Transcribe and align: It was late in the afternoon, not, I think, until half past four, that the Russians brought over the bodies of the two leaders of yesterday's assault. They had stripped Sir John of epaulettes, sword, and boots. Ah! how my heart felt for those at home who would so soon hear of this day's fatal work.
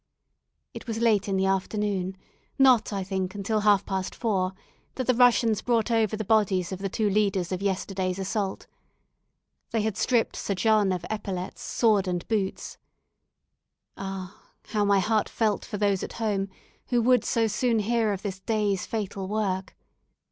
It 0.73 0.87
was 0.87 0.97
late 0.97 1.27
in 1.27 1.37
the 1.37 1.45
afternoon, 1.45 2.17
not, 2.57 2.91
I 2.91 3.03
think, 3.03 3.35
until 3.35 3.59
half 3.59 3.85
past 3.85 4.15
four, 4.15 4.53
that 4.95 5.05
the 5.05 5.13
Russians 5.13 5.61
brought 5.61 5.91
over 5.91 6.17
the 6.17 6.23
bodies 6.25 6.71
of 6.71 6.79
the 6.79 6.89
two 6.89 7.07
leaders 7.07 7.51
of 7.51 7.61
yesterday's 7.61 8.17
assault. 8.17 8.65
They 9.69 9.83
had 9.83 9.97
stripped 9.97 10.35
Sir 10.35 10.55
John 10.55 10.91
of 10.91 11.05
epaulettes, 11.11 11.61
sword, 11.61 12.07
and 12.07 12.27
boots. 12.27 12.79
Ah! 13.95 14.41
how 14.69 14.83
my 14.83 14.97
heart 14.99 15.29
felt 15.29 15.63
for 15.63 15.77
those 15.77 16.01
at 16.01 16.13
home 16.13 16.49
who 16.87 16.99
would 17.03 17.23
so 17.23 17.45
soon 17.45 17.77
hear 17.77 18.11
of 18.11 18.23
this 18.23 18.39
day's 18.39 18.87
fatal 18.87 19.27
work. 19.27 19.75